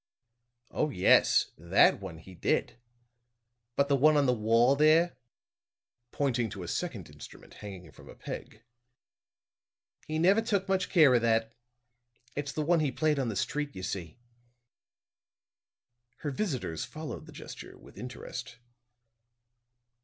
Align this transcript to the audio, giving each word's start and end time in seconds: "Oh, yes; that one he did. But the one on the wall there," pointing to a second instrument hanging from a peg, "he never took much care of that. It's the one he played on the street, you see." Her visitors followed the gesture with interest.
"Oh, 0.71 0.89
yes; 0.89 1.51
that 1.59 1.99
one 1.99 2.17
he 2.17 2.33
did. 2.33 2.79
But 3.75 3.87
the 3.87 3.95
one 3.95 4.17
on 4.17 4.25
the 4.25 4.33
wall 4.33 4.75
there," 4.75 5.15
pointing 6.11 6.49
to 6.49 6.63
a 6.63 6.67
second 6.67 7.07
instrument 7.07 7.53
hanging 7.61 7.91
from 7.91 8.09
a 8.09 8.15
peg, 8.15 8.63
"he 10.07 10.17
never 10.17 10.41
took 10.41 10.67
much 10.67 10.89
care 10.89 11.13
of 11.13 11.21
that. 11.21 11.53
It's 12.35 12.51
the 12.51 12.65
one 12.65 12.79
he 12.79 12.91
played 12.91 13.19
on 13.19 13.29
the 13.29 13.35
street, 13.35 13.75
you 13.75 13.83
see." 13.83 14.17
Her 16.21 16.31
visitors 16.31 16.83
followed 16.83 17.27
the 17.27 17.31
gesture 17.31 17.77
with 17.77 17.95
interest. 17.95 18.57